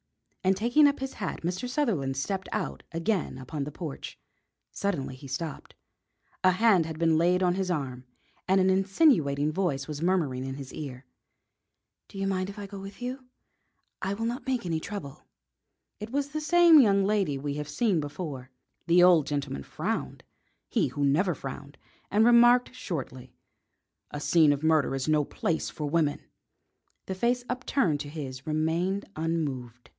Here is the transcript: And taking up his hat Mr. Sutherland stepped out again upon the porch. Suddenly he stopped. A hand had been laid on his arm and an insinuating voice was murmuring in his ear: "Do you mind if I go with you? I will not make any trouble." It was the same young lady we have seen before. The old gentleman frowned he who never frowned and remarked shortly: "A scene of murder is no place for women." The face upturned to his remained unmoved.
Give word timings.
And 0.43 0.57
taking 0.57 0.87
up 0.87 0.99
his 0.99 1.13
hat 1.13 1.41
Mr. 1.43 1.69
Sutherland 1.69 2.17
stepped 2.17 2.49
out 2.51 2.81
again 2.91 3.37
upon 3.37 3.63
the 3.63 3.71
porch. 3.71 4.17
Suddenly 4.71 5.15
he 5.15 5.27
stopped. 5.27 5.75
A 6.43 6.49
hand 6.53 6.87
had 6.87 6.97
been 6.97 7.19
laid 7.19 7.43
on 7.43 7.53
his 7.53 7.69
arm 7.69 8.05
and 8.47 8.59
an 8.59 8.71
insinuating 8.71 9.51
voice 9.51 9.87
was 9.87 10.01
murmuring 10.01 10.43
in 10.43 10.55
his 10.55 10.73
ear: 10.73 11.05
"Do 12.07 12.17
you 12.17 12.25
mind 12.25 12.49
if 12.49 12.57
I 12.57 12.65
go 12.65 12.79
with 12.79 12.99
you? 13.03 13.27
I 14.01 14.15
will 14.15 14.25
not 14.25 14.47
make 14.47 14.65
any 14.65 14.79
trouble." 14.79 15.27
It 15.99 16.09
was 16.09 16.29
the 16.29 16.41
same 16.41 16.79
young 16.81 17.03
lady 17.05 17.37
we 17.37 17.53
have 17.53 17.69
seen 17.69 17.99
before. 17.99 18.49
The 18.87 19.03
old 19.03 19.27
gentleman 19.27 19.61
frowned 19.61 20.23
he 20.67 20.87
who 20.87 21.05
never 21.05 21.35
frowned 21.35 21.77
and 22.09 22.25
remarked 22.25 22.73
shortly: 22.73 23.35
"A 24.09 24.19
scene 24.19 24.51
of 24.51 24.63
murder 24.63 24.95
is 24.95 25.07
no 25.07 25.23
place 25.23 25.69
for 25.69 25.87
women." 25.87 26.25
The 27.05 27.13
face 27.13 27.43
upturned 27.47 27.99
to 27.99 28.09
his 28.09 28.47
remained 28.47 29.05
unmoved. 29.15 29.89